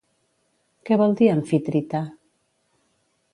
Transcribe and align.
Què 0.89 0.97
vol 1.01 1.13
dir 1.19 1.29
Amfitrite? 1.33 2.03